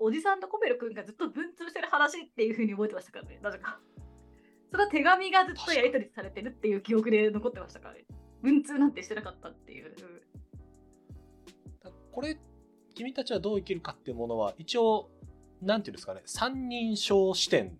[0.00, 3.38] おじさんとコペル君がずっと文通してる話っていうふうに覚えてましたからね。
[3.42, 3.78] なぜか
[4.70, 8.04] それは手紙がずっとやり取りされてるっていう記憶で残ってましたからね。
[8.42, 9.94] 文通なんてしてなかったっていう。
[12.12, 12.38] これ
[12.94, 15.10] 君たちはどう生きるかっていうものは一応
[15.60, 16.22] なんていうんですかね。
[16.24, 17.78] 三人称視点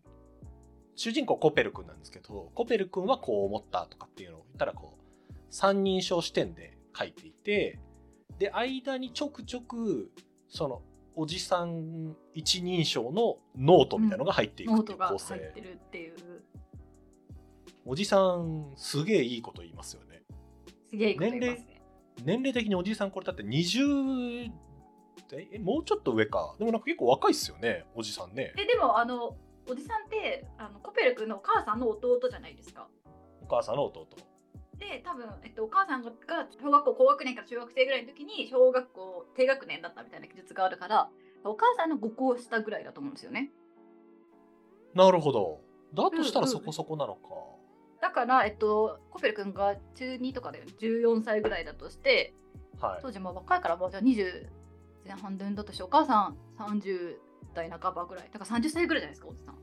[0.97, 7.79] 主人公コペル君なんですけどコペル君はこう思ったとかっていうのを言ったらこう三人称視点で書いていて
[8.39, 10.11] で間にちょくちょく
[10.49, 10.83] その
[11.15, 16.15] おじさん一人称のノートみたいなのが入っていくっていう構成、ってるっていう。
[17.85, 20.23] おじさんすげえいいこと言いますよね。
[20.89, 21.83] すげえいいこと言いますね。
[22.25, 24.51] 年齢的におじさんこれだって20
[25.33, 26.55] えもうちょっと上か。
[26.59, 28.53] でもなんか結構若いっすよねおじさんね。
[28.57, 29.37] えでもあの
[29.69, 32.89] おじさんってあのコペル君のお母さんの弟じゃないですか。
[33.43, 34.07] お母さんの弟
[34.81, 36.11] で多分、えっと、お母さんが
[36.61, 41.11] 小学校高学年から中学生ぐらいの時に小学校低学年だったみたいな記述があるから
[41.45, 43.51] お母さんの5個下ぐらいだと思うんですよね。
[44.95, 45.61] なるほど。
[45.95, 47.21] だとしたらそこそこなのか、
[48.01, 52.35] だから、えっと、コペル君が中2とかで14歳ぐらいだとして
[52.81, 52.99] はい。
[53.03, 54.47] 当時まあ若いからまあじゃあ20
[55.07, 57.17] 前半分だとしてお母さん30
[57.55, 58.31] 代半ばぐらい。
[58.33, 59.57] だから30歳ぐらいじゃないですかおじさん。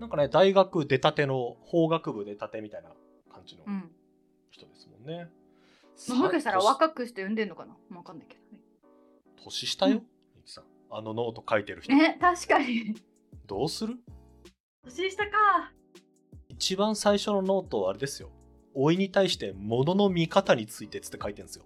[0.00, 2.90] なんかね大学出たての法学部出たてみたいな
[3.32, 3.64] 感じの。
[3.66, 3.90] うん
[5.08, 5.28] ね、
[6.08, 7.74] まあもしかしたらさ若くして産んでんのかな？
[7.96, 8.40] わかんないけど。
[8.56, 8.62] ね
[9.42, 10.02] 年下よ、うん
[10.36, 10.64] ミキさん。
[10.90, 12.94] あのノート書いてる人、ね確かに。
[13.46, 13.96] どうする？
[14.84, 15.72] 年下か。
[16.48, 18.30] 一番最初のノートはあれですよ。
[18.76, 21.64] 甥に対して物の見方についてっつって書いてるんですよ。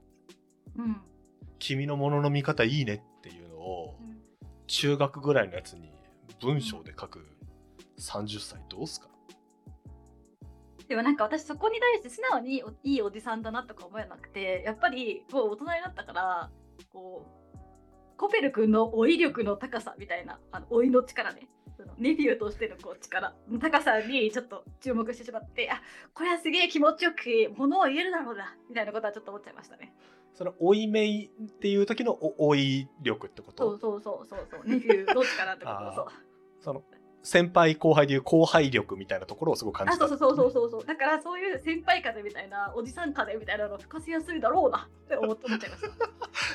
[0.77, 0.97] うん、
[1.59, 4.23] 君の物の見方いいねっていうのをうん。
[4.67, 5.93] 中学ぐらいのやつに
[6.41, 7.27] 文章で書く。
[7.99, 9.09] 30歳どうすか？
[10.89, 16.51] でもなんか私そこに対して素直においいおじさんだなとか思えなくてやっぱりもう大人になったから
[16.93, 21.49] こうコペル君の老い力の高さみたいなあの老いの力ね。
[21.75, 25.81] そのネフィーとしてのこう力の高さにちょっと注目してしまってあ
[26.13, 27.19] これはすげえ気持ちよく
[27.57, 29.95] 物を言えるだろうなみたいなことはちょっと思っちゃいましたね。
[30.35, 33.71] その老いめいっていう時のお老い力ってこと？
[33.71, 34.61] そうそうそうそうそう。
[34.67, 35.95] ネフィーの力ってこと。
[35.95, 36.07] そう。
[36.61, 36.83] その
[37.23, 40.05] 先輩後輩でいう後輩力みたいなところをすごく感じた。
[40.05, 45.83] あそうそうそうそうそうだからそういう先輩風みたいなおじさん風みたいなのを吹かせやすいだろうなって思っ思っちゃいまし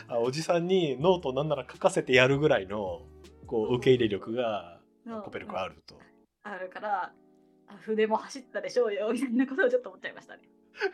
[0.07, 3.01] たあおじさんにノートなんなら書かせてやるぐらいの
[3.45, 5.17] こう受け入れ力がう。
[5.17, 5.99] んコペル君あると。
[6.43, 7.11] あるから
[7.67, 10.43] あ筆も走ったでしょうよみたいなことをちょっと思っちゃいましたね。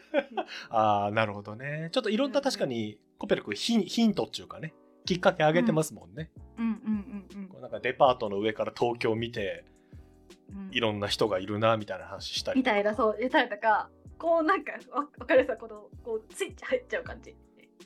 [0.70, 1.90] ああなるほどね。
[1.92, 4.74] ちょっといろんな確かにコペル君ヒンヒントっていうかね
[5.06, 7.03] きっかけあげてますもんね、うんうんうん
[7.50, 9.66] こうなんかデパートの上から東京見て
[10.50, 10.70] うん。
[10.72, 17.36] いろんな人がいるなみたいな話したりみたいなそう言ったりとかこうなんかわわかるさこのこうスイッチ入っちゃう感じ。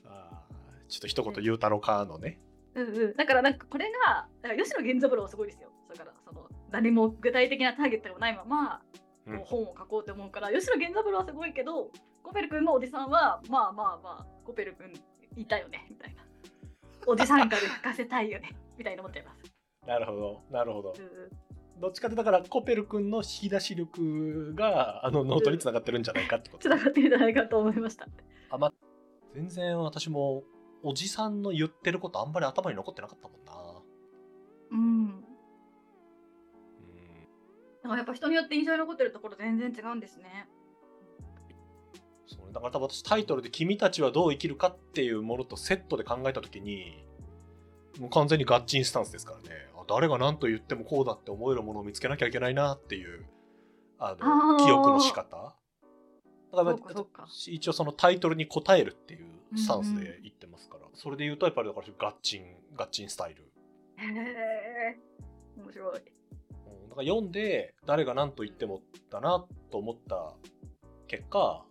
[0.06, 2.40] あーちょっと一言言うたろかのね、
[2.76, 3.16] うんうん。
[3.16, 5.70] だからなんかこれがだから吉野源三郎はすごいですよ。
[5.90, 8.82] だからその何も具体的なターゲットがないまま
[9.26, 11.92] うんこう本を書こうと思うから、吉野源三郎はすごいけど
[12.24, 14.94] コペル君のおじさんはまあまあまあコペル君
[15.36, 16.24] いたよねみたいな。
[17.06, 19.44] おじさんから書かせたいよねみたいな思っちゃいます。
[19.86, 20.94] なるほどなるほど
[21.80, 28.08] どっちかってだからコペル君の引き出し力があのノートにつながってるんじゃないかってことつながってるんじゃないかと思いました。
[28.50, 28.74] あま
[29.34, 30.44] 全然私も
[30.84, 33.82] おじさんの言ってることあんまり頭に残ってなかったもんな
[34.72, 34.80] うん。
[34.80, 35.24] うん
[37.84, 40.48] だからやっぱ人によって印象に残ってるところ全然違うんですね。
[42.26, 47.07] そうだから多分私タイトルで「君たちはどう生きるか」っていうものとセットで考えた時に
[48.00, 49.56] もう完全にガッチンスタンスですからね。
[49.76, 53.26] あ誰が何と言ってもこうだって思えるものを見つけなきゃいけないなっていう
[54.00, 55.56] あの記憶の仕方。
[56.56, 56.78] だから
[57.48, 62.44] 一応そのタイトルに応えるっていうスタンスで言ってますから、それで言うとやっぱりだからガッチン
[62.76, 63.44] ガッチンスタイル。
[63.98, 64.06] へ
[64.96, 65.00] え。
[65.58, 65.96] 面白い。
[65.96, 66.90] うん。
[66.90, 70.34] だから読んで誰が何と言ってもだなと思った
[71.08, 71.64] 結果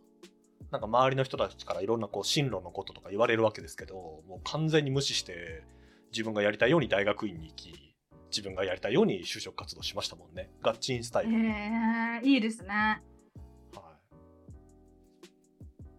[0.70, 5.62] なんか周りの人たちからいろんなこう進路のこととか言われるわけですけどもう完全に無視して
[6.12, 7.94] 自分がやりたいように大学院に行き
[8.30, 13.02] 自分がやりたいように就職活動しましたもんねガッチンスタイル、へえ、いいですね。
[13.74, 13.96] は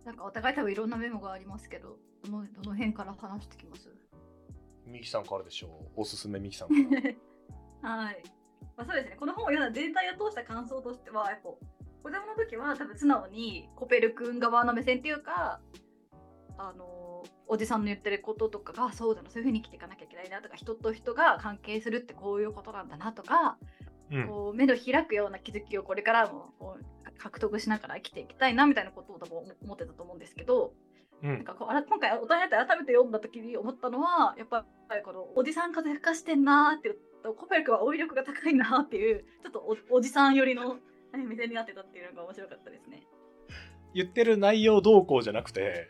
[0.05, 3.89] なんかお互い多分いろんなメモがありますけど、どのどの辺から話してきます？
[4.85, 5.67] い、ミキさんからでしょ
[5.97, 6.73] うおすすめミキさんか
[7.81, 8.23] ら はい。
[8.75, 9.15] まあ、そうですね。
[9.19, 11.57] この本を読んだ全体を通した感想としては、やっぱ子
[12.03, 15.59] 供の時は多分素直にコペル君側の目線っていうか、
[16.57, 16.85] あの
[17.47, 23.57] おじさんの言ってることとかがそうだなそういうふうに生きていかなきゃいけないなとか人と人が関係するってこういうことなんだなとか、
[24.11, 30.71] うんこう目の開くような気づきをこれからもこう獲得しながら生きていきたいなみたいなことを多分思ってたと思うんですけど、
[31.21, 34.65] うんなんかこうあら今回大人になって改めて読んだ時に思ったのはやっぱ
[34.95, 40.77] りこのおじさん風吹かしてんなーってとコペル君は追い力が高いなっていうちょっとおおじさん寄りの
[41.13, 43.03] え目線になってたっていうのが面白かったですね。
[43.93, 45.89] 言ってる内容どうこうじゃなくて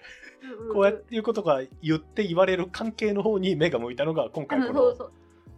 [0.73, 5.11] こうやっていうことが言って言われる関係の方に目が向いたのが今回このう んそうそう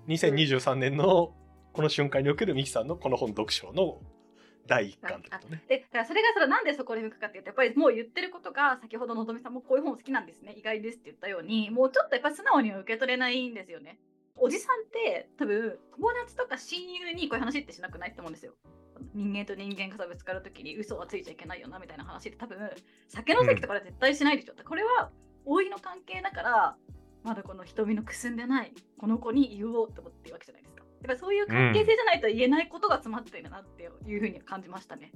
[0.08, 1.34] 2023年の
[1.74, 4.02] この瞬間におけるミキさんのこの本読書の
[4.68, 5.64] 第一巻ってことね。
[5.68, 14.00] でだからそれがそれなんでそこに向くかっていうとやっぱりもう言ってることが先ほどのぞみさんもこういう本好きなんですね意外ですって言ったようにもうちょっとやっぱり素直には受け取れないんですよね。
[14.42, 18.54] おじさんって多分友達とか親友にこういう話ってしなくないって思うんですよ。
[19.14, 22.58] 人間と人間がさぶつかるときに嘘はついちゃいけないよなみたいな話って多分
[23.08, 24.54] 酒の席とかで絶対しないでしょ。
[24.64, 25.12] これは
[25.46, 26.78] 老いの関係だから
[27.24, 30.84] まだこの瞳のくすんでないこの子に言おうって思ってるわけじゃないですか。
[30.84, 35.12] やっぱりそういう関係性じゃないと言えないことが詰まっているなっていうふうに感じましたね。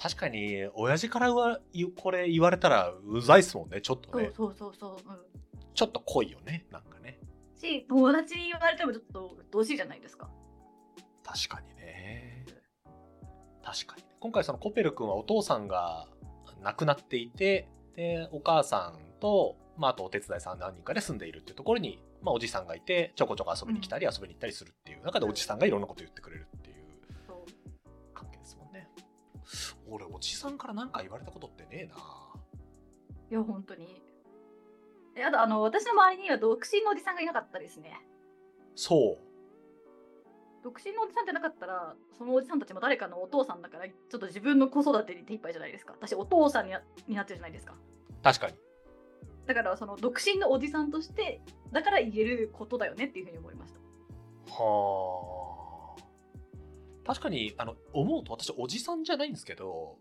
[0.00, 1.60] 確かに親父からは
[1.96, 5.12] これ言われたらうざいっすもんねちょっとねそうそうそうそう。
[5.12, 5.20] うん
[5.72, 7.20] ちょっと濃いよねなんかね
[7.56, 10.28] し友達に言われてもちょっと鬱陶しいじゃないですか。
[11.24, 12.29] 確かにね
[13.62, 14.04] 確かに。
[14.20, 16.06] 今回そのコペル君はお父さんが
[16.62, 26.76] 亡くなっていてでお母さんと、まあ、あとお手伝いさん何人かで住んでいるっていうところに、まあ、おじさんがいてちょこちょこ遊びに来たり遊びに行ったりするっていう中でおじさんがいろんなこと言ってくれるっていう。
[28.14, 28.88] 関係ですもんね。
[29.88, 31.94] 俺おじさんから何か言われたことってねえな。
[33.30, 34.02] いや本当に。
[35.16, 38.00] えあとあの私の周りには独身のおじさんがいなかったですね。
[38.74, 39.29] そう
[40.62, 45.94] 独身のおじさんってなかったらそのおじさんたちも誰かのお父さんだからちょっと自分の子育てに手一杯じゃないですか。
[45.98, 47.74] 私お父さんになになってるじゃないですか。
[48.22, 48.54] 確かに
[49.46, 51.40] だからその独身のおじさんとして
[51.72, 53.80] だから言えることだよねっていうふうに思いました。
[54.52, 56.02] はあ
[57.06, 59.96] 確かにあの思うと私おじさんじゃないんですけど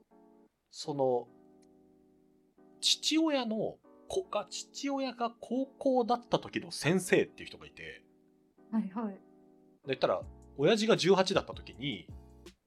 [0.72, 1.28] その
[2.82, 3.78] 父親の
[4.08, 8.04] 子が父親が高校だった時の先生っていう人がいて
[8.72, 9.14] はいはい。
[9.14, 9.20] で
[9.88, 10.22] 言ったら
[10.60, 12.06] 親父が18だった時に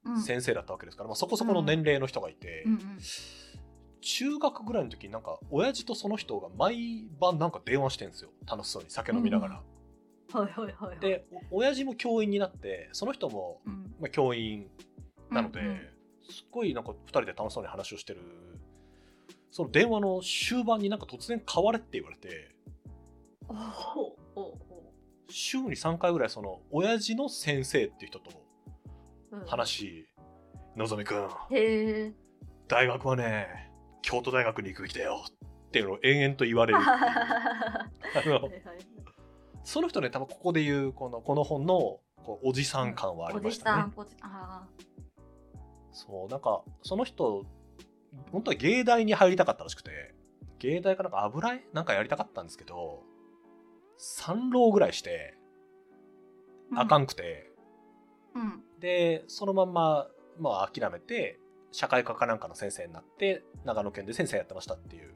[0.05, 0.23] うん。
[0.23, 2.65] 先生だったわけですから、まあ、そこそこの年齢の人がいて、
[4.01, 8.31] 中学ぐらいの時になんか親父とその人が毎晩なんか電話してんですよ。
[8.47, 9.63] 楽しそうに酒飲みながら。
[10.33, 10.99] はいはいはいはい。
[10.99, 14.67] でお親父も教員になってその人も、うん、まあ、教員
[15.31, 15.79] なので、うんうん。
[16.29, 18.21] すっごいなんか2人で楽しそうに話をしてる。
[19.53, 22.51] その電話の終盤になんか突然変われって言われて。
[23.49, 24.72] おお
[25.33, 28.31] 週に3回ぐらいその親父の先生っていう人と
[29.33, 29.47] うん。
[29.47, 30.07] 話
[30.77, 31.29] のぞみくん。
[32.69, 33.71] 大学はね
[34.03, 35.25] 京都大学に行くべきだよ。
[35.69, 36.81] っていうのを延々と言われる。
[39.65, 43.93] その人ね多分ここで言うこのこの本のこうおじさん感はありましたね。
[45.93, 47.45] そうなんかその人
[48.31, 50.15] 本当は芸大に入りたかったらしくて
[50.59, 53.03] 芸大かなんか油絵なんかやりたかったんですけど
[54.03, 57.51] 3浪ぐらいしてーあかんくて、
[58.35, 58.63] うん。
[58.81, 60.09] でそのまんま、
[60.39, 61.39] まあ、諦めて
[61.71, 65.15] 社会科かなんかの先生になって長野県で先生やってましたっていう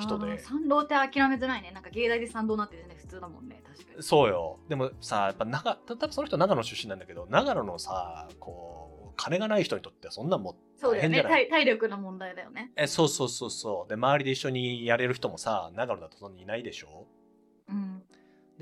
[0.00, 1.70] 人であー賛同って諦めづらいね。
[1.72, 4.02] なんか芸大で賛同になってるね、普通だもんね、確かに。
[4.02, 11.48] そうよでもさやっぱ長多分その人長野出身なんだけど長野のさこう金がない人にとってはそんなんもうそうだよね大変じゃない？
[11.48, 11.50] 体。
[11.50, 12.72] 体力の問題だよね。
[12.76, 16.88] えそうそうそうそうで周りで一緒にやれる人もさ長野だとそんなにいないでしょ？
[16.88, 17.21] うん。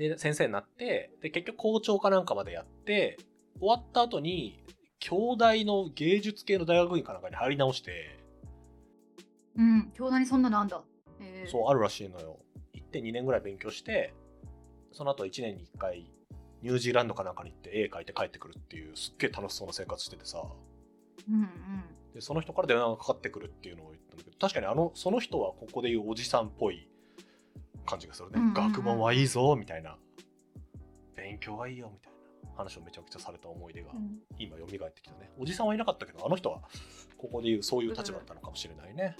[0.09, 3.17] で先生になってで結局校長かなんかまでやって
[3.59, 4.63] 終わった後に
[4.99, 8.19] 京大の芸術系の大学院かなんかに入り直して
[9.55, 9.91] うん。
[9.93, 10.81] 京大にそんなのあんだ。
[11.19, 12.39] えー、そうあるらしいのよ
[12.73, 14.13] 行って2年ぐらい勉強して
[14.91, 16.11] その後1年に1回
[16.63, 20.43] ニュージーランドかなんかに行って絵描いて帰ってくるっていうすっげえ楽しそうな生活しててさ
[21.29, 21.47] うんうん。
[22.13, 26.87] でその人から電話がかかってくるっていうのを言ったんだけど確かにあのその人はここでいうおじさんっぽい
[27.85, 28.53] 感じがするね、うんうんうん。
[28.53, 29.97] 学問はいいぞみたいな。
[31.15, 34.19] 勉強はいいよみたいな話をめちゃくちゃされた思い出がうん。
[34.39, 35.29] 今蘇ってきたね。
[35.37, 36.61] おじさんはいなかったけどあの人は
[37.17, 39.15] ここでいうそういう立場だったのかもしれないね、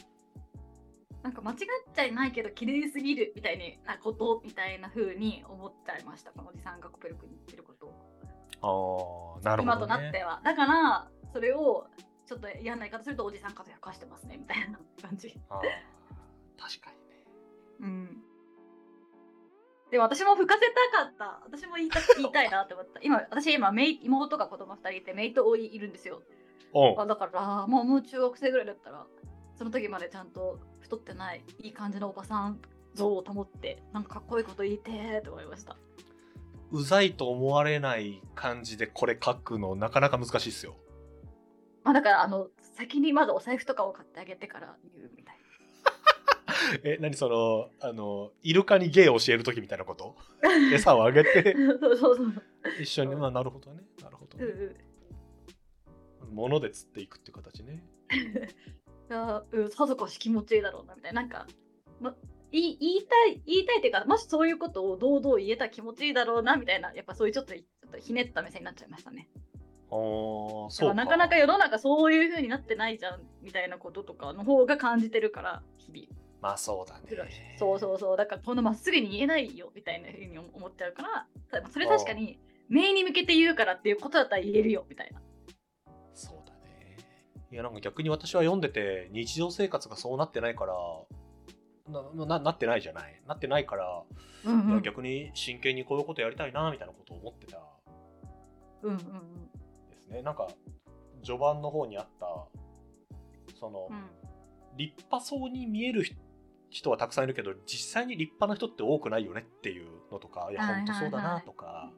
[1.24, 1.58] なんか間違っ
[1.94, 9.39] ちゃいないけど綺麗すぎるみたいなことみたいな風に思っちゃいましたこのおじさんがコペルクに言ってることを。
[9.44, 9.94] ああなるほ今どね。
[9.96, 11.88] となってはだからそれを
[12.25, 15.30] ちょっと嫌な言い方するとおじさん風吹かしてますねみたいな感じ。
[16.58, 17.24] 確かにね。
[17.82, 18.24] うん
[19.91, 20.62] でも私も吹かせ
[20.93, 21.41] たかった。
[21.43, 23.01] 私も言いた 言いたいなって思った。
[23.03, 26.21] 今私今妹が子供2人いて姪と甥いるんですよ。
[26.74, 26.95] う。
[26.95, 29.05] んあだからもうもう中学生ぐらいだったら
[29.55, 32.62] その時までちゃんと太ってないいい感じのおばさん
[32.93, 35.75] 像を保ってなんかかっこいいこと言いてーって思いました。
[36.71, 40.77] うざいと思われない感じでこれ書くのなかなか難しいっすよ。
[41.83, 45.20] まあだからあの先にまずお財布とかを買ってあげてから言うみ
[46.83, 50.15] え何そのあのイルカに芸を教える時みたいなこと？
[50.73, 51.55] 餌をあげて？
[51.79, 52.33] そうそうそう。
[52.79, 53.15] 一緒に。
[53.15, 53.83] まあなるほどね。
[54.01, 54.75] なるほど、ね、う
[56.61, 57.83] で釣っていくっていう形ね。
[59.09, 61.21] いや、うん、さぞかし気持ちいいだろうなみたいな。
[61.21, 61.47] なんか、
[61.99, 62.15] ま、
[62.51, 69.29] 言い言いたい、言いたいっていうか、もしそういうことを堂々言えたら気持ちいいだろうなみたいな、やっぱそういうちょっとちょっとひねった目線になっちゃいましたね。
[69.89, 76.20] あそうからなかなか世の中そういう風になってないじゃんみたいなこととかの方が感じてるから、日々。
[76.41, 77.55] まあそうだね。
[77.57, 78.17] そうそうそう。
[78.17, 81.27] だからこのまっすぐに言えないよみたいな風に思っちゃうから、
[81.69, 85.21] それ確かに、目に向けて言うからっていうことだったら言えるよみたいな。
[86.15, 86.98] そうだね。
[87.51, 90.74] いやなんか逆に私は読んでて日常生活がそうなってないから
[92.15, 93.21] なななってないじゃない。
[93.27, 94.03] なってないから、
[94.45, 97.62] うんいや逆に真剣にこういうことやりたいなみたいなことを思ってた。
[98.81, 98.98] うんうん。
[98.98, 100.24] ですね。
[100.24, 100.48] なんか
[101.24, 102.48] 序盤の方にあった
[103.60, 104.21] その、うん。
[104.77, 106.15] 立派そうに見える人
[106.71, 111.91] 人はたくさんいるけど実際に立派な人って多くないよねっていうのとかいやはいはい本当そうだなとか、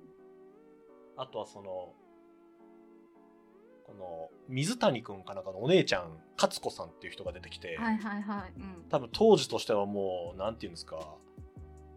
[1.16, 1.94] あとはその
[3.86, 8.54] この水谷くんかなんかのお姉ちゃん勝子さんっていう人が出てきて、はいはいはい。
[8.58, 8.86] うん。
[8.90, 10.98] 多分当時としてはもうなんていうんですか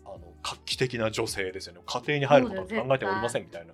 [0.05, 1.81] あの画期的な女性ですよね。
[1.87, 3.73] 家庭に入ることなんて考えておりませんみたいな。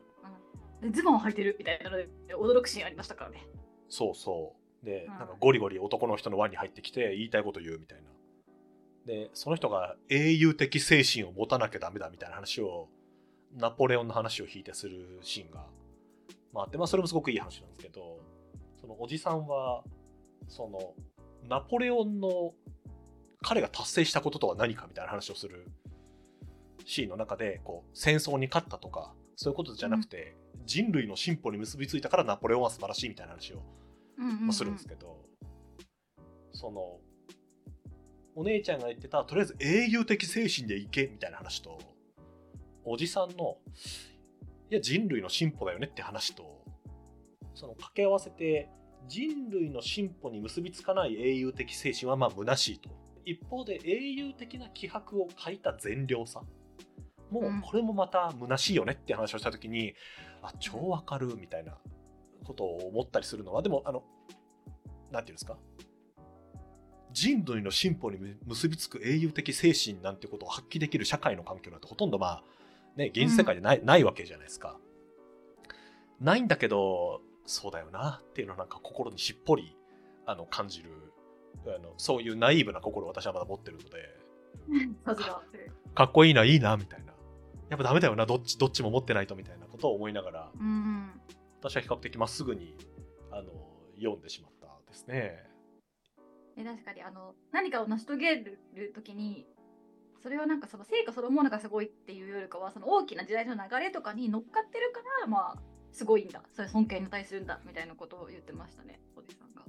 [0.81, 3.47] でズボンを履いてるみたいなので驚くシーンありましたからね。
[3.89, 4.87] そうそう。
[4.87, 8.05] で、うんなんかゴリゴリ男の人の輪に入ってきて言いたいこと言うみたいな
[9.07, 12.89] でその人が英雄的精神を持たなきゃダメだみたいな話を
[13.57, 15.67] ナポレオンの話を引いてするシーンが、
[16.53, 18.21] まあ、あって、まあ、それもすごくいい話なんですけど
[18.81, 19.83] そのおじさんは
[20.49, 20.95] その
[21.49, 22.53] ナポレオンの
[23.43, 25.67] 彼が達成したこととは何かみたいな話をする
[26.85, 33.63] シーンの中でこう戦争に勝ったとかそういうことじゃなくて、人類の進歩に結びついたからナポレオンは素晴らしいみたいな話を
[34.19, 34.47] うんうんうん。
[34.47, 35.19] まあするんですけど、
[36.53, 36.99] その
[38.35, 41.79] お姉ちゃんが言ってたとりあえず英雄的精神でいけみたいな話と
[42.85, 43.59] おじさんの
[44.71, 46.65] いや人類の進歩だよねって話と
[47.55, 48.71] その掛け合わせて
[49.09, 52.89] 人類の進歩に結びつかない英雄的精神はまあ虚しいと。
[53.25, 56.43] 一方で英雄的な気迫を書いた善良さ
[57.31, 57.61] もううん。
[57.61, 59.95] これもまた虚しいよねって話をした時に、
[60.43, 61.77] あ超わかるみたいな
[62.45, 64.03] ことを思ったりするのはでもあの
[65.11, 65.57] なんていうんですか？
[67.13, 72.43] 人類の進歩に結びつく英雄的精神なんてことを発揮できる社会の環境なんてほとんどまあ
[72.97, 74.79] ね現実世界でない,、ないわけじゃないですか。
[76.21, 79.77] ないんだけどそうだよなっていうのをなんか心にしっぽり
[80.25, 80.91] あの感じる
[81.67, 85.43] あのそういうナイーブな心を私はまだ持ってるので さすが。
[85.95, 87.13] かっこいいないいなみたいな
[87.69, 91.21] やっぱダメだよなどっちどっちも持ってないとみたいなことを思いながらうんうん。
[91.61, 92.77] 私は比較的まっすぐに
[93.31, 93.51] あの
[93.97, 95.52] 読んでしまったですね。
[96.57, 98.59] え確かにあの何かを成し遂げる
[98.95, 99.47] 時に
[100.23, 106.43] それはなんかその成果そのものがすごいっていうよりかはその大きな時代の流れとかに乗っかってるからまあすごいんだ。
[106.55, 109.63] それ尊敬に値するんだみたいなことを言ってましたねおじさんが。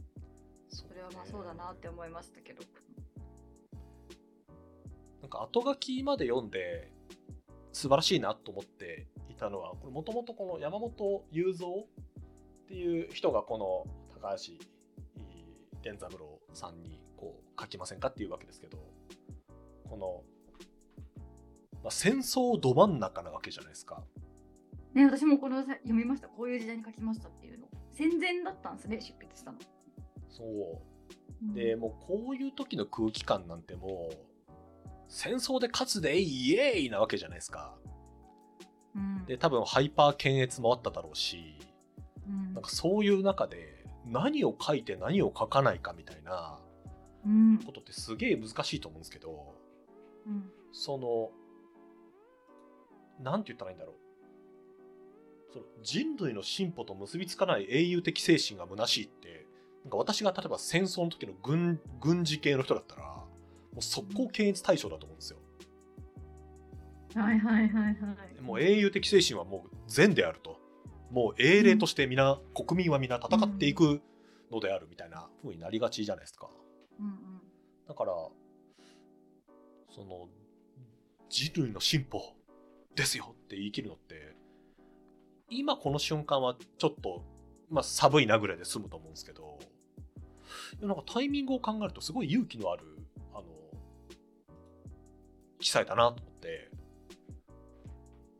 [0.69, 2.63] それはまあそうだなって思いましたけど。
[5.21, 6.91] なんか後書きまで読んで
[7.71, 11.85] 素晴らしいなと思っていたのはこれもともとこの山本雄三っ
[12.67, 14.53] ていう人がこの高橋
[15.81, 18.77] 源三郎さんにこう書きませんかっていうわけですけど
[19.89, 20.23] この、
[21.83, 24.03] まあ、戦争ど真ん中なわけじゃないですか。
[24.93, 26.27] ね私もこのさ読みました。
[26.27, 27.67] こういう時代に書きましたっていうの。
[27.93, 29.57] 戦前だったんですね執筆したの、
[30.29, 31.55] そう。
[31.55, 34.15] でもうこういう時の空気感なんてもう
[35.07, 37.75] 戦争で勝つでイエーイなわけじゃないですか。
[38.95, 39.25] うん。
[39.25, 41.55] で多分ハイパー検閲もあっただろうし
[42.27, 42.53] うん。
[42.53, 43.72] なんかそういう中で
[44.05, 46.59] 何を書いて何を書かないかみたいな
[47.25, 49.55] うんことってすげえ難しいと思うんですけど
[50.27, 51.31] うんその
[53.21, 59.45] なんて言ったらいいんだろうその人類の進歩と結びつかない英雄的精神が虚しいって
[59.83, 63.27] なんか私が例えば戦争の時の軍軍事系の人だったらも
[63.77, 65.39] う速攻検閲対象だと思うんですよ。
[67.15, 70.59] はいはいはいはいもう英雄的精神はもう善であると。
[71.13, 74.01] もう英霊として皆、国民は皆戦っていく
[74.51, 76.49] のであるみたいな風になりがちじゃないですか。
[76.99, 77.13] うんうん
[77.85, 78.13] だから、
[79.93, 80.29] その、
[81.29, 82.33] 人類の進歩
[82.95, 84.35] ですよって言い切るのって、
[85.49, 87.25] 今この瞬間はちょっと、
[87.69, 89.59] まあ寒いなぐらいで済むと思うんですけど、
[90.81, 92.83] なんかタイミングを考えるとすごい勇気のある、
[93.33, 93.43] あの、
[95.59, 96.71] 記載だなと思って、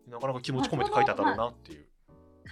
[0.08, 1.86] なかなか気持ち込めて書いてあったろうなっていう。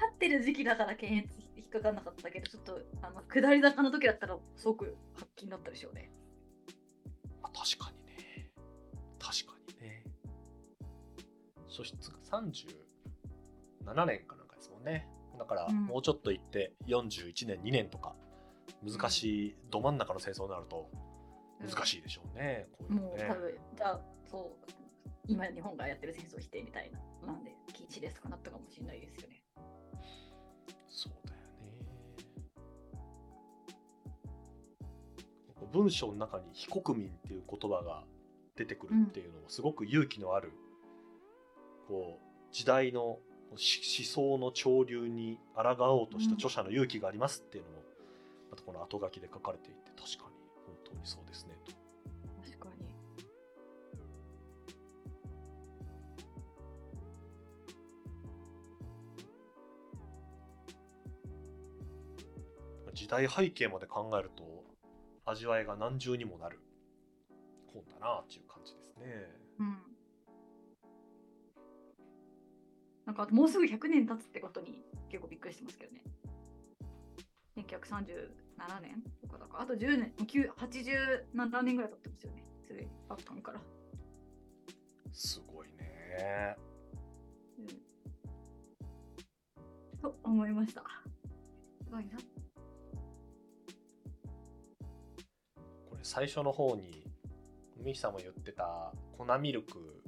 [0.01, 6.10] 勝ってる時期だから検閲引っかかんなかったけどちょっとあの下り坂の時だったらすごく発揮になったでしょうね。
[7.43, 8.50] まあ確かにね。
[9.20, 10.03] 確かにね。
[11.70, 15.08] 初出が37年かなんかですもんね。
[15.38, 15.86] だからうん。
[15.86, 18.15] もうちょっと行って41年2年とか
[18.84, 20.89] 難しいど真ん中の戦争になると
[21.60, 23.24] 難しいでしょうね、こういうのね。
[23.24, 24.72] もう多分じゃあそう
[25.27, 26.91] 今日本がやってる戦争否定みたい
[27.22, 29.40] ななんで禁止ですとかなったかもしれないですよね。
[35.72, 38.04] 文章の中に非国民っていう言葉が
[38.56, 40.51] 出てくるっていうのもすごく勇気のある、
[41.88, 43.20] こう時代の
[43.56, 47.78] し思想の潮流に抗おうとした著者の勇気がありますっていうのも、
[48.51, 50.36] またこの後書きで書かれていて確かに
[50.68, 51.72] 本当にそうですねと。
[52.44, 52.86] 確かに。
[62.94, 64.61] 時代背景まで考えると
[65.32, 66.60] 味わいが何重にもなる
[67.74, 69.06] 本だなっていう感じですね。
[69.60, 69.78] うん。
[73.06, 76.04] なんかもうすぐ100年経つってことに結構びっくりしてますけどね。
[77.58, 82.44] 1937年とかだから、あと10年、9 87年ぐらい経ってますよね。
[82.68, 83.62] すでに、あったんから。
[85.12, 86.56] すごいね。
[87.60, 87.68] うん。
[90.02, 90.84] と思いました。
[91.84, 92.18] すごいな。
[96.03, 97.05] 最初の方に
[97.77, 100.01] ミキさんも言ってた粉ミルク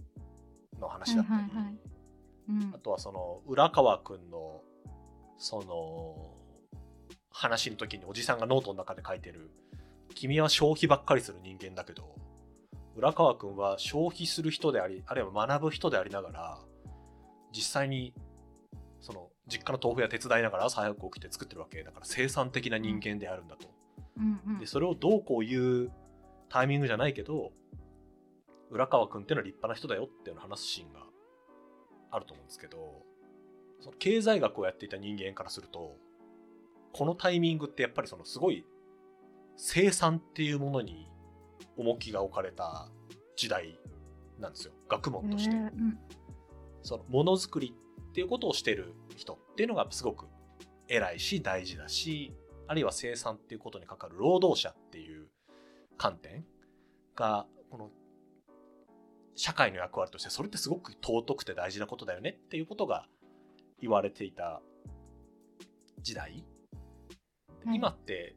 [0.80, 1.78] の話だったり、はいはいはい
[2.50, 2.78] うんあ。
[2.78, 4.62] とはその浦川くんの
[5.38, 6.34] その
[7.32, 9.50] 話の時におじさんがノートの中で書いてる
[10.14, 12.16] 「君は消費ばっかりする人間だけど
[12.96, 16.60] 浦川くんは消費する人でありあるいは学ぶ人でありながら
[17.52, 18.14] 実際に
[19.00, 23.68] その実家の豆腐屋手伝いながら朝早く起きて作ってるわけだから生産的な人間であるんだと。
[24.18, 24.60] うんうん。
[24.60, 25.92] でそれをどうこう言う
[26.50, 27.52] タイミングじゃないけど
[28.70, 31.02] 浦川君っていうのは立派な人だよっていうのを話すシーンが
[32.12, 33.04] あると思うんですけど
[33.80, 35.96] その経済学をやっていた人間からすると
[36.94, 38.66] このタイミングってやっぱりそのすごい
[39.58, 41.10] 生産っていうものに
[41.78, 42.90] 重きが置かれた
[43.36, 43.80] 時代
[44.40, 44.74] なんですよ。
[44.90, 45.56] 学問として。
[45.56, 45.98] へーうん。
[46.84, 47.74] そのものづくり
[48.10, 50.28] っていうことをしてる人っていうのがすごく
[50.88, 52.34] 偉いし大事だし
[52.68, 55.28] あるいは生産っていうことにかかる労働者っていう
[55.98, 56.46] 観点
[57.16, 57.90] がこの
[59.36, 63.08] 社会の役割としてそれってすごく尊くて大事なことだよねっていうことが
[63.82, 64.62] 言われていた
[66.02, 66.44] 時代、
[67.66, 67.76] はい。
[67.76, 68.36] 今って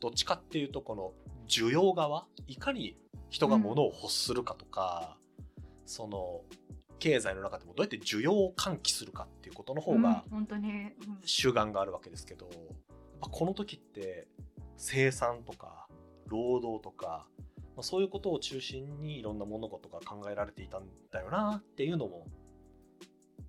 [0.00, 1.12] どっちかっていうとこの
[1.48, 2.96] 需要側いかに
[3.30, 5.16] 人が物を欲するかとか、
[5.86, 6.42] その
[6.98, 10.24] 経済の中でもどうやって需要を喚起するかっていうことの方が
[11.24, 12.54] 主眼があるわけですけど、やっ
[13.30, 14.28] この時って
[14.76, 15.86] 生産とか
[16.26, 17.26] 労働とか、
[17.76, 22.26] まあ、そういうことを中心にいろんな物事が考えられていたんだよなっていうのも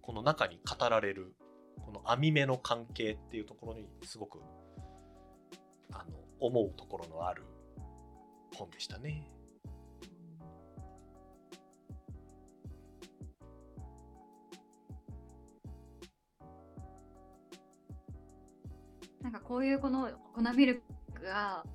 [0.01, 1.35] この中に語られる
[1.83, 4.39] この網目の関係っていうところにすごく
[5.91, 7.43] あの思うところのある
[8.55, 9.34] 本でしたね。
[19.25, 20.83] なんかこういうこの粉ミル
[21.15, 21.65] クが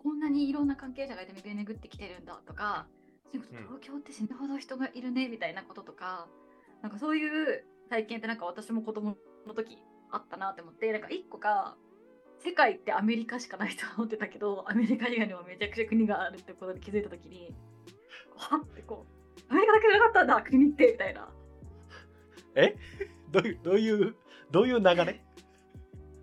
[0.00, 2.86] こんなにいろんな関係者がいて巡ってきてるんだとか、
[3.32, 3.42] そうん。
[3.42, 6.28] 東京って死ぬほど人がいるねみたいなこととか、
[6.82, 9.78] なんかそういう体験ってなんか私も子供の時
[10.12, 11.74] あったなって思って、なんか一個が
[12.38, 17.52] 世界ってアメリカしかないと思ってたけど、アメリカ以外にもめちゃくちゃ国があるってことに気づいた時に、
[18.36, 19.04] はってこ
[19.36, 21.28] う、アメリカだけじゃなかったんだ、国ってみたいな。
[22.54, 22.76] え？
[23.32, 24.14] どういうどういう
[24.52, 25.24] どういう流れ？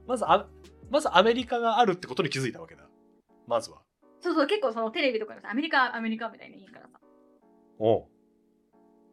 [0.07, 0.47] まずあ
[0.89, 2.83] まずアメリカがあるってことに気づいたわけだ
[3.47, 3.81] まずは。
[4.21, 6.99] そうそう、結構そのテレビとかでさ、アメリカ、アメリカみたいに言いからさ。
[7.79, 8.05] おう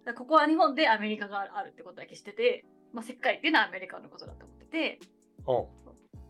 [0.05, 4.99] だここは日本でアメリカがあるってことだけしてて、まあ、世界っていうのはアメリカのことだと思ってて、
[5.47, 5.69] おう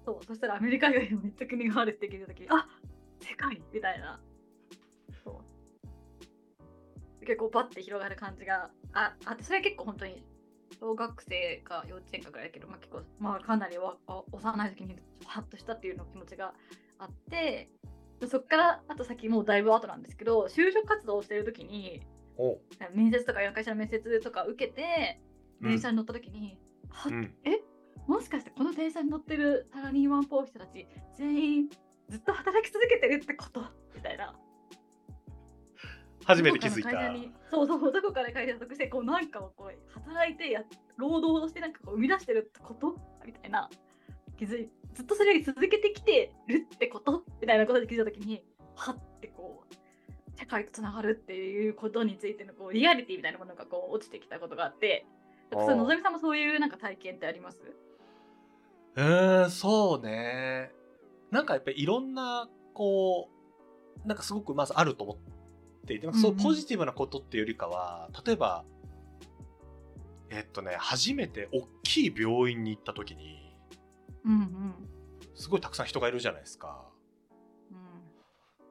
[0.04, 2.68] そうそしたらアメリカ以外にもめっちゃ国があるって聞いたときに、あ
[3.20, 4.20] 世界みたいな。
[5.24, 5.42] そ
[7.22, 10.22] う結構バッて広がる感じがああって、それは結構本当に
[10.78, 16.54] 小学生か幼稚園かぐらいだけど、まあ、結構、まあ、かなり幼い時にハッとしたっていうの気持ちが
[16.98, 17.70] あって、
[18.20, 22.02] でそっからあと先もうだいぶ後なんですけど、就職活動をしてる時に、
[22.94, 25.20] 面接とか会社の面接とか受けて
[25.60, 26.58] 電車に乗った時に、
[26.90, 27.34] はうん。
[28.06, 31.68] もしかしてこの電車に乗ってるサラリーマンっぽい人たち全員
[32.10, 33.62] ずっと働き続けてるってこと？
[33.94, 34.34] みたいな
[36.26, 36.90] 初めて気づいた。
[37.50, 40.62] そうそうどこかで会社に属してこうなんかをこう働いてや
[40.96, 43.68] 労働をしてなんかこう生み出してるってことみたいな。
[44.36, 48.42] 気づいずっとそれを続けてきてるってことみたいなことに気づいた時に
[48.74, 49.74] はってこう
[50.36, 55.06] 世界とつながるっていうことについてのこうリアリティみたいなものがこう落ちてきたことがあって
[55.52, 57.58] それのぞみさんもそういうなんか体験ってあります？
[58.96, 60.72] えー、そうね。
[61.30, 63.28] なんかやっぱりいろんなこ
[64.04, 65.12] うなんかすごくまずあると思
[65.84, 68.64] っていて、そうポジティブなことっていうよりかは例えば
[70.30, 73.54] えっとね初めて大きい病院に行った時に、
[74.24, 74.74] うんうん、
[75.34, 76.88] すごいたくさん人がいるじゃないですか。
[77.70, 77.78] うん、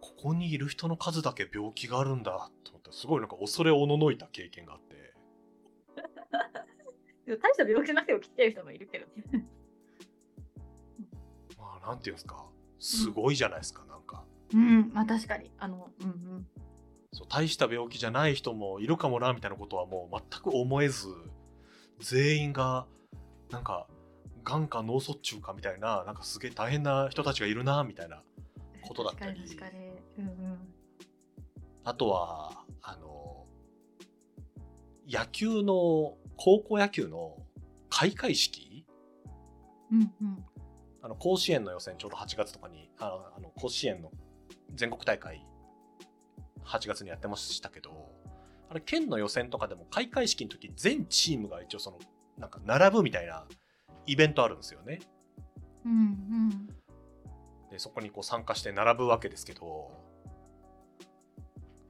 [0.01, 4.93] ここにいる人の数だけ病気があるんだと思ってすごいなんか恐れおののいた経験があって。
[7.41, 9.47] 大した病気なくても来てる人もいるけどね。
[11.57, 12.45] まあなんていうんですか
[12.79, 14.25] すごいじゃないですか、うん、なんか。
[14.53, 16.47] うんまあ確かにあのうんうん
[17.13, 21.07] そう大した病気じゃない人もいるかもなみたいなことはもう全く思えず
[21.99, 22.87] 全員が
[23.51, 23.87] なんか
[24.43, 28.21] がんか脳卒中かみたいななんかすげえ大変な人たちがいるなみたいな
[28.81, 29.41] ことだったり、
[30.17, 30.57] うんうん、
[31.83, 33.45] あとはあの
[35.07, 37.37] 野球の高校野球の
[37.89, 38.85] 開会式、
[39.91, 40.45] うんうん、
[41.01, 44.11] あの甲子園の予選ちょうど8月とかにああの甲子園の
[44.73, 45.45] 全国大会
[46.65, 48.11] 8月にやってましたけど
[48.69, 51.99] あれ県の予選とかでも開会式の時全チームが一応その
[52.37, 53.45] なんか並ぶみたいな
[54.05, 54.99] イベントあるんですよね。
[55.85, 56.67] うんうん、
[57.69, 59.91] でそこにこう参加して並ぶわけですけど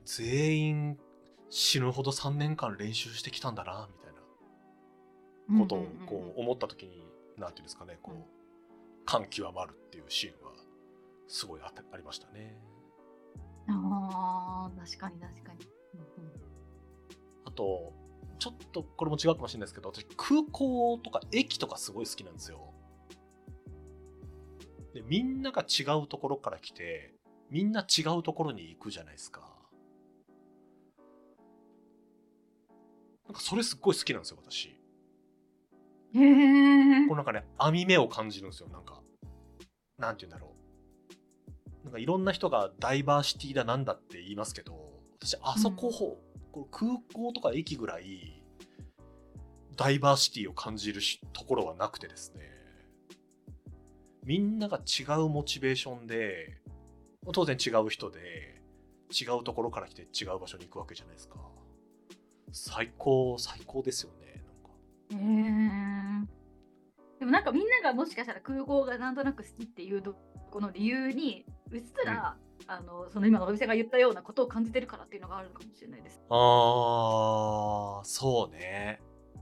[0.06, 1.00] 全員
[1.50, 4.14] 死ぬほど3年間練習してきたんだなみたい
[5.56, 7.08] なことをこう思った時に
[7.38, 10.54] 何て言うんですかねこう感極まるっていうシーンは
[11.28, 12.58] すごいあありましたね。
[14.12, 15.60] あ確かに確かに。
[17.46, 17.94] あと
[18.40, 22.74] ちょっとこれも違うかもしれないですけど私空港とか駅とかすごい好きなんですよ。
[24.94, 27.14] でみんなが違うところから来て
[27.50, 29.42] みんな違うところに行くじゃないですか。
[33.26, 34.70] なんかそれすっごい好きなんですよ私。
[34.70, 37.08] へえ。
[37.08, 39.02] こうなんかね網目を感じるんですよなんか。
[39.98, 40.53] なんて言うんだろう。
[41.94, 44.74] なんかいろんな人がダイバーシティだなんだって言いますけど
[45.20, 45.94] 私あそこ、うん。
[46.52, 48.44] こ空港とか駅ぐらい
[49.78, 51.02] ダイバーシティを感じる
[51.34, 52.42] ところはなくてですね。
[54.24, 56.58] みんなが違うモチベーションで
[57.32, 58.62] 当然違う人で
[59.12, 61.36] 違うところから来て違う場所に行くわけじゃないですか。
[62.52, 64.42] 最高最高ですよね
[65.12, 65.26] なんか。
[65.26, 70.02] へえでもなんかみんながもしかしたら空港がなんとなく好きっていう
[70.50, 72.44] この理由にうっすら、うん。
[72.68, 76.22] あのその今のお店が言ったようなことを感じてるからっていうのがあるのかもしれないです。
[76.30, 79.02] ああそうね、
[79.36, 79.42] うん、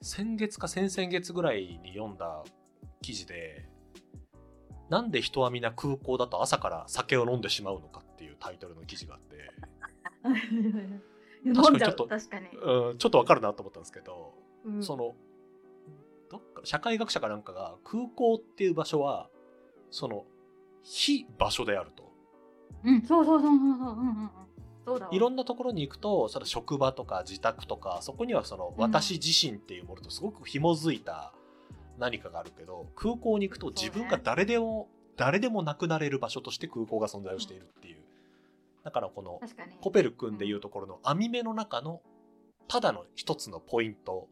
[0.00, 2.44] 先月か先々月ぐらいに読んだ
[3.02, 3.68] 記事で
[4.88, 9.50] なんで人はみんな空港だと朝から酒を飲んでしまうのかっていうタイトルの記事があって。
[11.54, 15.14] 確かにちょっとうん、ちょっとわかるなと思ったんですけど、うん、その
[16.30, 19.30] どっか社会学者かなんかが空港っていう場所は
[19.90, 20.26] その
[20.82, 22.12] 非場所であると。
[22.84, 23.92] うん、そうそうそうそうそう。
[23.92, 24.30] うんうん
[24.88, 31.34] そうだいろんなところに行くとそれ職場とか自宅とかそこにはその私自身っていうものとすごく紐づいた
[31.98, 37.96] 何かがあるけど空港に行くと自分が誰でも、ね、誰でもなくなれる場所として空港が存在をしているっていう、
[38.84, 39.40] だからこの
[39.82, 42.00] コペル君でいうところの網目の中の
[42.68, 44.28] ただの一つのポイント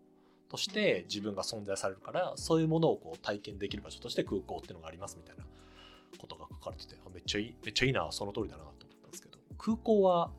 [0.49, 5.45] として自分が存在されるからそういうものをこう体験できる場所として空港っていうのがありますみたいな
[6.17, 10.33] ことが書かれてて、めっちゃいい、めっちゃいいな、その通りだなと思ったんですけど、空港は、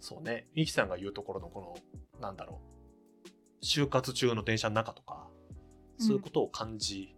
[0.00, 2.60] そうね、ミキさんが言うところのこの、なんだろ
[3.60, 5.28] う、就活中の電車の中とか、
[5.98, 7.16] そういうことを感じ、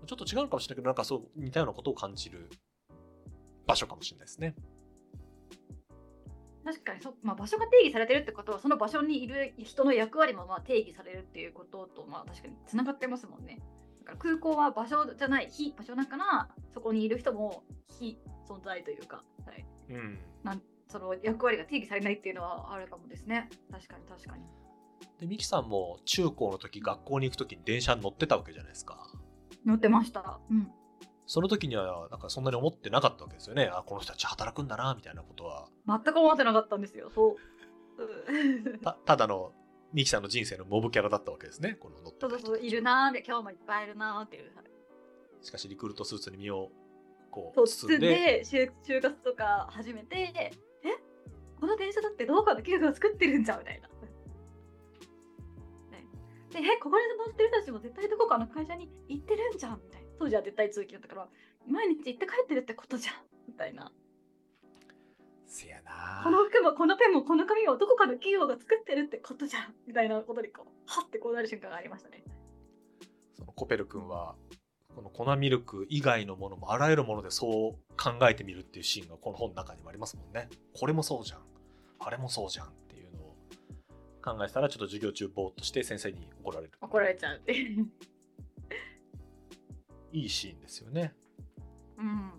[0.00, 2.48] うん、ちょっと違うかもしれないけど、なんかそう似たようなことを感じる
[3.66, 4.54] 場所かもしれないですね。
[6.64, 13.60] 確かにそ、まあ、場所が定義されてるってことはその場所にいる人の役割もまあ定義されるっていうこととまあ確かにつながってますもんね。
[14.04, 17.64] から空港は場所じゃない非場所だからそこにいる人も
[17.98, 19.64] 非存在というか、はい。
[19.90, 23.48] うん、なんその役割が定義されないっていうのはあるかもですね。
[23.70, 24.44] 確かに確かに。
[25.18, 29.10] でミキさんも中高の時学校に行く時に電車に乗ってたわけじゃないですか。
[29.64, 30.38] 乗ってました。
[30.50, 30.70] うん。
[31.26, 33.70] その時にはなんかそんなに思ってなかったわけですよね。
[33.72, 35.68] あこの人たち働くんだなみたいなことは。
[35.86, 37.10] 全く思ってなかったんですよ。
[37.14, 38.78] そう。
[38.82, 39.52] た ただの
[39.94, 41.76] ミキさんの人生のモブキャラだったわけですね。
[41.78, 44.50] この乗ってそうそうそう、いるなー今日もいっぱいいるなーっていう。
[45.40, 46.72] しかし、リクルートスーツに身を
[47.30, 50.50] こう包んで就就活とか始めて、え？
[51.60, 53.88] この電車だってどうかの企画を作ってるんじゃんみたいな。
[56.50, 60.08] で、え、ここに乗ってる人たちも絶対どこかの会社に行ってるんじゃんみたいな。
[60.18, 61.28] 当時は絶対通勤だったから、
[61.68, 63.14] 毎日行って帰ってるってことじゃん
[63.46, 63.92] みたいな。
[65.54, 72.24] せやなこの服もこのペンもこの紙もどこかの企業が作ってるってことじゃんみたいなことにこうはってこうなる瞬間がありましたね。
[73.34, 74.34] そのコペル君は
[74.94, 80.48] この粉ミルク以外のものもあらゆるものでそう考えてみるっていうシーンがこの本の中にもありますもんね。
[80.72, 81.40] これもそうじゃん
[82.00, 83.36] あれもそうじゃんっていうのを
[84.22, 87.86] 考えてたらちょっと授業中ぼーっとして先生に怒られる怒られちゃうっていう。
[90.12, 91.12] いいシーンですよね
[91.98, 92.32] うん。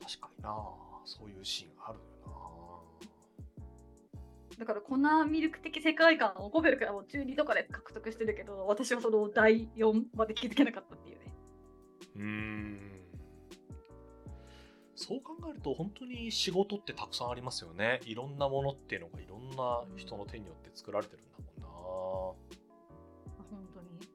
[0.00, 2.04] 確かになそういうシーンがあるよ
[4.58, 11.24] だから粉ミルク的世界観をコベルからもう中2とかで獲得してるけど私はその第4まで気づけなかったっていうね。
[12.16, 12.90] なうーん
[14.94, 21.26] そう考えると本当に仕事ってたくさんありますよねいろんなものっていうのがいろんな人の手によって作られてるん
[21.60, 22.36] だも
[23.50, 23.88] 本当に？
[23.88, 24.06] んな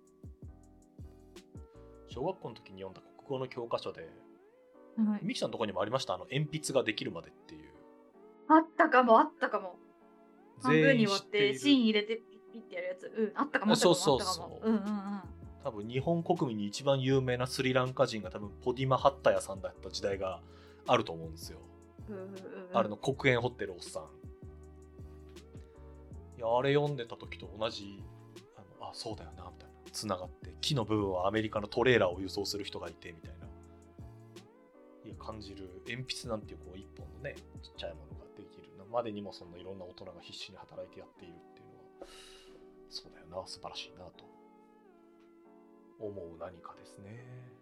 [2.07, 4.07] 小学校の時に読んだ国語の教科書で
[5.05, 6.15] はい、ミキさんのとこにもありました？
[6.15, 7.69] あの鉛筆ができるまでっていう。
[8.47, 9.75] あったかもあったかも。
[10.61, 13.05] 半分に割って芯入れてピッてやるやつ。
[13.05, 14.67] うん、あったかもあったかもそうそうそう。
[14.67, 15.21] うんうんうん。
[15.63, 20.41] 多分日本国民に一番有名なスリランカ人が多分ポディマハッタヤさんだった時代が
[20.87, 21.59] あると思うんですよ、
[22.09, 22.31] うんうんうん。
[22.73, 24.03] あれの黒煙掘ってるおっさん。
[26.37, 28.01] いやあれ読んでた時と同じ
[28.55, 29.91] あのあそうだよなみたいな。
[29.91, 33.38] つながって木の部分はアメリカのトレーラーを輸送する人がいてみたいな
[35.15, 42.07] 感じる鉛筆なんていうこう一本のねちっちゃいものができるまでにもそんないろんな大人が必死に働いてやっているっていうのは
[42.89, 44.25] そうだよな素晴らしいなと
[45.99, 47.58] 思う何かですね。